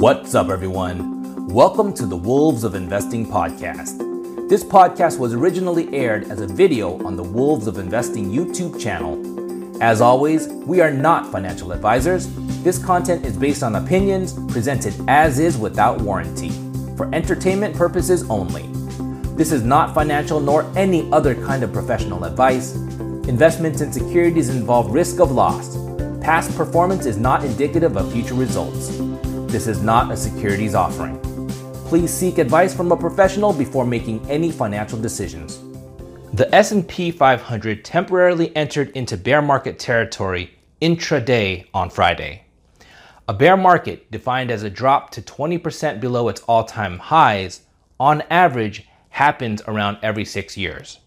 [0.00, 1.46] What's up, everyone?
[1.48, 4.48] Welcome to the Wolves of Investing podcast.
[4.48, 9.20] This podcast was originally aired as a video on the Wolves of Investing YouTube channel.
[9.82, 12.28] As always, we are not financial advisors.
[12.62, 16.48] This content is based on opinions presented as is without warranty,
[16.96, 18.68] for entertainment purposes only.
[19.36, 22.74] This is not financial nor any other kind of professional advice.
[23.28, 25.76] Investments in securities involve risk of loss.
[26.22, 28.98] Past performance is not indicative of future results.
[29.50, 31.18] This is not a securities offering.
[31.86, 35.58] Please seek advice from a professional before making any financial decisions.
[36.34, 42.44] The S&P 500 temporarily entered into bear market territory intraday on Friday.
[43.26, 47.62] A bear market, defined as a drop to 20% below its all-time highs,
[47.98, 51.00] on average happens around every 6 years.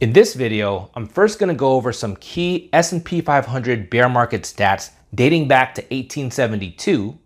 [0.00, 4.42] In this video, I'm first going to go over some key S&P 500 bear market
[4.42, 7.18] stats dating back to 1872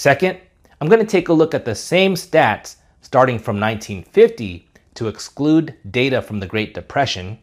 [0.00, 0.38] Second,
[0.80, 5.76] I'm going to take a look at the same stats starting from 1950 to exclude
[5.90, 7.38] data from the Great Depression.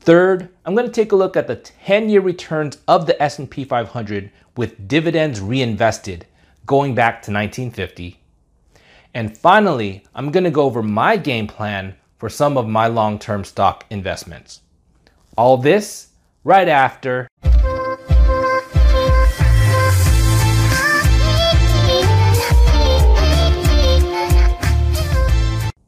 [0.00, 4.32] Third, I'm going to take a look at the 10-year returns of the S&P 500
[4.56, 6.26] with dividends reinvested
[6.66, 8.18] going back to 1950.
[9.14, 13.44] And finally, I'm going to go over my game plan for some of my long-term
[13.44, 14.62] stock investments.
[15.36, 16.08] All this
[16.42, 17.27] right after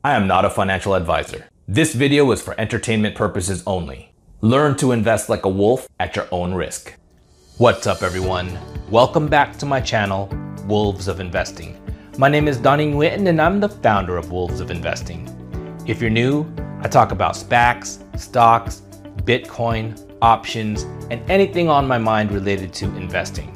[0.03, 1.45] I am not a financial advisor.
[1.69, 4.15] This video is for entertainment purposes only.
[4.41, 6.95] Learn to invest like a wolf at your own risk.
[7.59, 8.59] What's up, everyone?
[8.91, 10.31] Welcome back to my channel,
[10.65, 11.79] Wolves of Investing.
[12.17, 15.29] My name is Donnie Nguyen, and I'm the founder of Wolves of Investing.
[15.87, 18.81] If you're new, I talk about SPACs, stocks,
[19.25, 23.55] Bitcoin, options, and anything on my mind related to investing.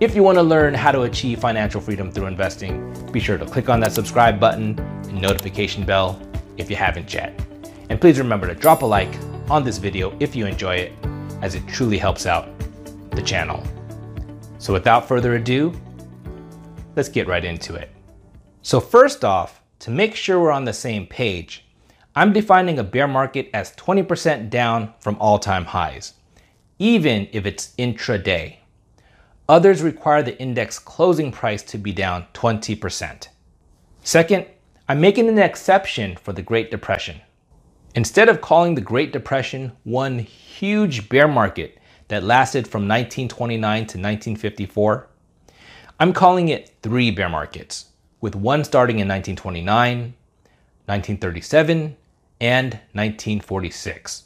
[0.00, 3.44] If you want to learn how to achieve financial freedom through investing, be sure to
[3.44, 6.22] click on that subscribe button and notification bell
[6.56, 7.36] if you haven't yet.
[7.90, 9.12] And please remember to drop a like
[9.50, 10.92] on this video if you enjoy it,
[11.42, 12.48] as it truly helps out
[13.10, 13.60] the channel.
[14.58, 15.72] So without further ado,
[16.94, 17.90] let's get right into it.
[18.62, 21.66] So first off, to make sure we're on the same page,
[22.14, 26.14] I'm defining a bear market as 20% down from all-time highs,
[26.78, 28.58] even if it's intraday.
[29.48, 33.28] Others require the index closing price to be down 20%.
[34.02, 34.46] Second,
[34.86, 37.22] I'm making an exception for the Great Depression.
[37.94, 41.78] Instead of calling the Great Depression one huge bear market
[42.08, 45.08] that lasted from 1929 to 1954,
[45.98, 47.86] I'm calling it three bear markets,
[48.20, 50.14] with one starting in 1929,
[50.84, 51.96] 1937,
[52.40, 54.24] and 1946.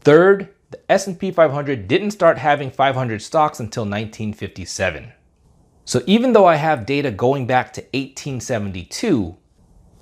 [0.00, 0.51] Third,
[0.92, 5.10] S&P 500 didn't start having 500 stocks until 1957.
[5.86, 9.34] So even though I have data going back to 1872,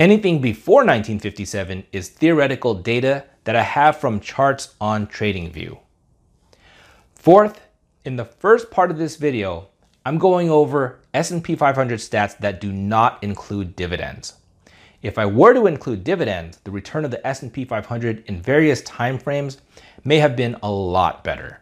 [0.00, 5.78] anything before 1957 is theoretical data that I have from charts on TradingView.
[7.14, 7.60] Fourth,
[8.04, 9.68] in the first part of this video,
[10.04, 14.34] I'm going over S&P 500 stats that do not include dividends.
[15.02, 19.18] If I were to include dividends, the return of the S&P 500 in various time
[19.18, 19.58] frames
[20.04, 21.60] may have been a lot better.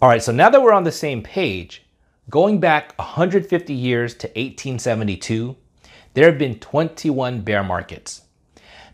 [0.00, 1.84] All right, so now that we're on the same page,
[2.30, 5.56] going back 150 years to 1872,
[6.14, 8.22] there have been 21 bear markets.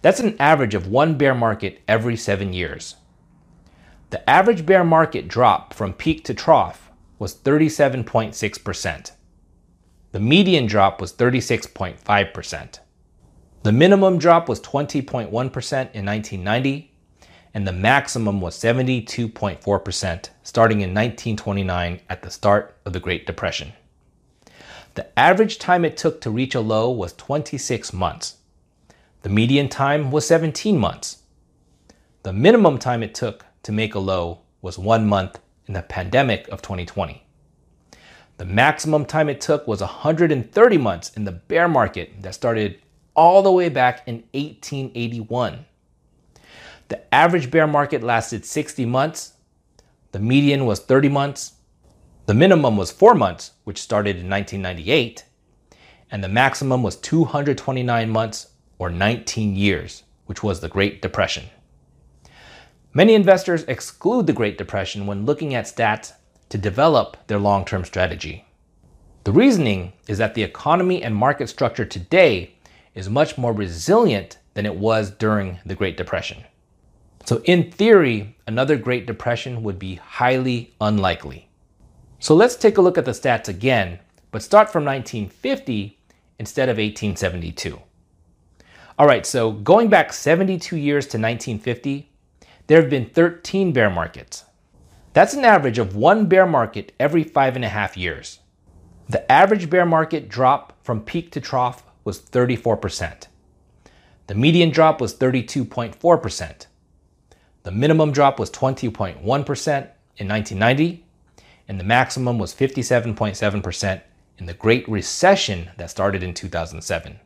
[0.03, 2.97] That's an average of one bear market every seven years.
[4.11, 9.11] The average bear market drop from peak to trough was 37.6%.
[10.13, 12.79] The median drop was 36.5%.
[13.63, 16.94] The minimum drop was 20.1% in 1990,
[17.55, 23.73] and the maximum was 72.4%, starting in 1929 at the start of the Great Depression.
[24.95, 28.37] The average time it took to reach a low was 26 months.
[29.23, 31.23] The median time was 17 months.
[32.25, 36.49] The minimum time it took to make a low was one month in the pandemic
[36.49, 37.23] of 2020.
[38.37, 42.81] The maximum time it took was 130 months in the bear market that started
[43.15, 45.65] all the way back in 1881.
[46.95, 49.33] The average bear market lasted 60 months.
[50.13, 51.55] The median was 30 months.
[52.27, 55.25] The minimum was four months, which started in 1998.
[56.13, 61.47] And the maximum was 229 months or 19 years, which was the Great Depression.
[62.93, 66.13] Many investors exclude the Great Depression when looking at stats
[66.51, 68.45] to develop their long term strategy.
[69.25, 72.55] The reasoning is that the economy and market structure today
[72.95, 76.45] is much more resilient than it was during the Great Depression.
[77.25, 81.49] So, in theory, another Great Depression would be highly unlikely.
[82.19, 83.99] So, let's take a look at the stats again,
[84.31, 85.99] but start from 1950
[86.39, 87.81] instead of 1872.
[88.99, 92.11] All right, so going back 72 years to 1950,
[92.67, 94.45] there have been 13 bear markets.
[95.15, 98.41] That's an average of one bear market every five and a half years.
[99.09, 103.27] The average bear market drop from peak to trough was 34%.
[104.27, 106.67] The median drop was 32.4%.
[107.65, 111.05] The minimum drop was 20.1% in 1990,
[111.67, 114.03] and the maximum was 57.7%
[114.37, 117.21] in the Great Recession that started in 2007.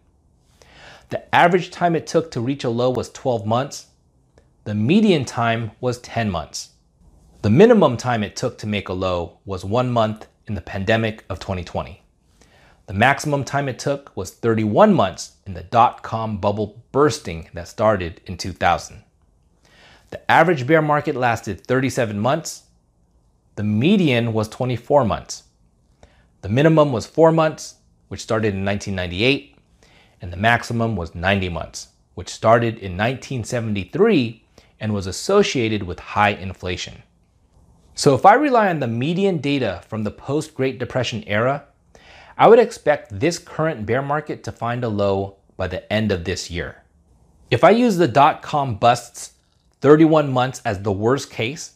[1.08, 3.86] The average time it took to reach a low was 12 months.
[4.62, 6.70] The median time was 10 months.
[7.42, 11.24] The minimum time it took to make a low was one month in the pandemic
[11.28, 12.00] of 2020.
[12.86, 17.66] The maximum time it took was 31 months in the dot com bubble bursting that
[17.66, 19.02] started in 2000.
[20.10, 22.64] The average bear market lasted 37 months.
[23.56, 25.44] The median was 24 months.
[26.40, 27.74] The minimum was 4 months,
[28.08, 29.56] which started in 1998
[30.20, 34.44] and the maximum was 90 months, which started in 1973
[34.80, 37.02] and was associated with high inflation.
[37.94, 41.64] So if I rely on the median data from the post Great Depression era,
[42.36, 46.24] I would expect this current bear market to find a low by the end of
[46.24, 46.82] this year.
[47.50, 49.32] If I use the dot com busts
[49.80, 51.74] 31 months as the worst case,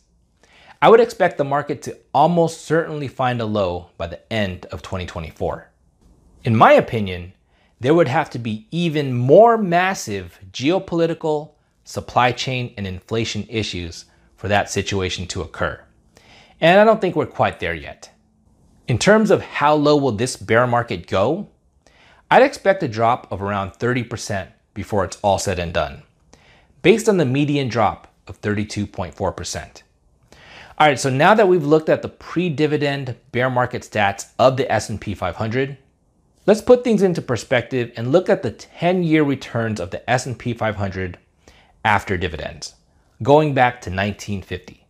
[0.81, 4.83] I would expect the market to almost certainly find a low by the end of
[4.83, 5.71] 2024.
[6.45, 7.35] In my opinion,
[7.79, 11.53] there would have to be even more massive geopolitical,
[11.85, 14.07] supply chain, and inflation issues
[14.37, 15.81] for that situation to occur.
[16.61, 18.11] And I don't think we're quite there yet.
[18.89, 21.49] In terms of how low will this bear market go,
[22.31, 26.03] I'd expect a drop of around 30% before it's all said and done,
[26.83, 29.83] based on the median drop of 32.4%.
[30.79, 34.71] All right, so now that we've looked at the pre-dividend bear market stats of the
[34.71, 35.79] S&P 500,
[36.45, 41.17] Let's put things into perspective and look at the 10-year returns of the S&P 500
[41.85, 42.75] after dividends,
[43.23, 44.85] going back to 1950.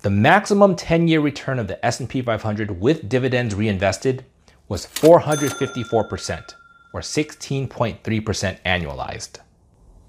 [0.00, 4.24] The maximum 10-year return of the S&P 500 with dividends reinvested
[4.68, 6.54] was 454%
[6.92, 9.38] or 16.3% annualized.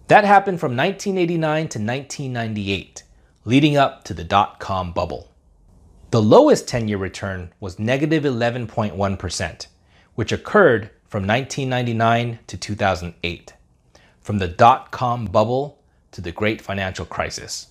[0.10, 3.04] That happened from 1989 to 1998,
[3.46, 5.30] leading up to the dot-com bubble.
[6.10, 9.68] The lowest 10-year return was negative 11.1
[10.16, 13.54] which occurred from 1999 to 2008,
[14.20, 15.78] from the dot com bubble
[16.12, 17.68] to the great financial crisis.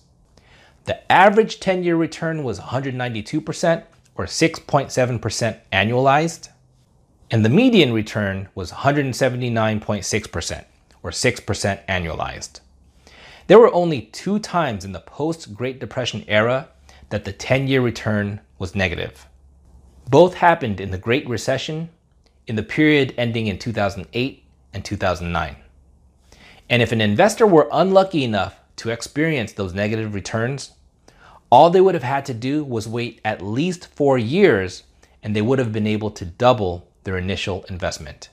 [0.85, 3.83] The average 10 year return was 192%,
[4.15, 6.49] or 6.7% annualized,
[7.29, 10.65] and the median return was 179.6%,
[11.03, 12.59] or 6% annualized.
[13.47, 16.69] There were only two times in the post Great Depression era
[17.09, 19.25] that the 10 year return was negative.
[20.09, 21.89] Both happened in the Great Recession
[22.47, 24.43] in the period ending in 2008
[24.73, 25.55] and 2009.
[26.69, 30.71] And if an investor were unlucky enough to experience those negative returns,
[31.49, 34.83] all they would have had to do was wait at least four years
[35.23, 38.29] and they would have been able to double their initial investment.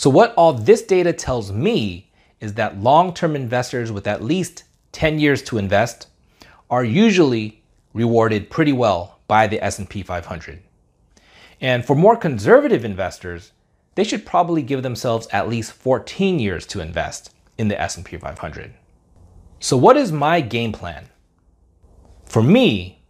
[0.00, 2.10] So, what all this data tells me
[2.40, 6.06] is that long term investors with at least 10 years to invest
[6.70, 7.62] are usually
[7.92, 10.62] rewarded pretty well by the S&P 500.
[11.60, 13.52] And for more conservative investors,
[13.94, 18.72] they should probably give themselves at least 14 years to invest in the S&P 500.
[19.58, 21.10] So what is my game plan?
[22.24, 23.02] For me,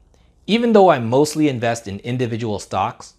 [0.49, 3.15] even though I mostly invest in individual stocks,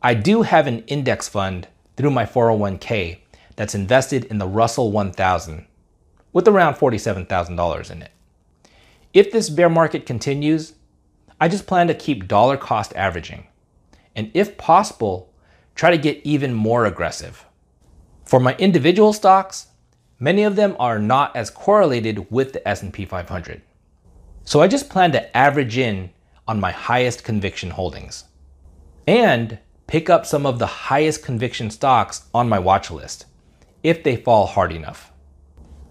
[0.00, 1.66] I do have an index fund
[1.98, 3.18] through my 401k
[3.56, 5.66] that's invested in the Russell 1000
[6.32, 8.12] with around $47,000 in it.
[9.12, 10.74] If this bear market continues,
[11.40, 13.48] I just plan to keep dollar cost averaging
[14.14, 15.32] and if possible,
[15.74, 17.44] try to get even more aggressive.
[18.24, 19.66] For my individual stocks,
[20.20, 23.62] many of them are not as correlated with the S&P 500.
[24.44, 26.10] So I just plan to average in
[26.46, 28.24] on my highest conviction holdings
[29.06, 33.24] and pick up some of the highest conviction stocks on my watch list
[33.82, 35.10] if they fall hard enough.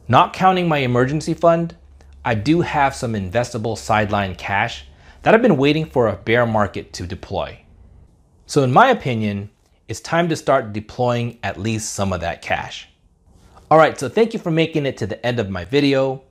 [0.08, 1.76] Not counting my emergency fund,
[2.24, 4.86] I do have some investable sideline cash
[5.24, 7.60] that I've been waiting for a bear market to deploy.
[8.46, 9.50] So, in my opinion,
[9.88, 12.88] it's time to start deploying at least some of that cash.
[13.72, 16.24] All right, so thank you for making it to the end of my video.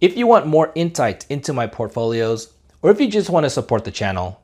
[0.00, 2.52] If you want more insights into my portfolios,
[2.82, 4.42] or if you just want to support the channel,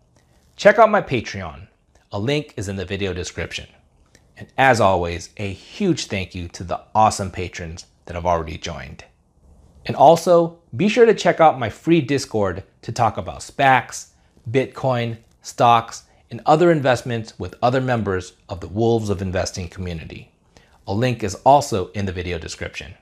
[0.56, 1.66] check out my Patreon.
[2.12, 3.68] A link is in the video description.
[4.36, 9.04] And as always, a huge thank you to the awesome patrons that have already joined.
[9.86, 14.08] And also, be sure to check out my free Discord to talk about SPACs,
[14.50, 16.02] Bitcoin, stocks,
[16.32, 20.32] and other investments with other members of the Wolves of Investing community.
[20.88, 22.94] A link is also in the video description.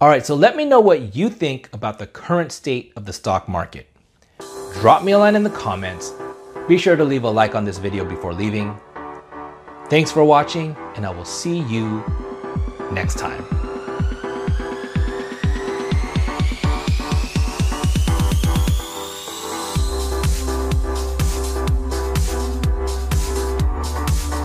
[0.00, 3.12] All right, so let me know what you think about the current state of the
[3.12, 3.88] stock market.
[4.74, 6.12] Drop me a line in the comments
[6.68, 8.78] be sure to leave a like on this video before leaving.
[9.88, 12.04] Thanks for watching and I will see you
[12.92, 13.59] next time.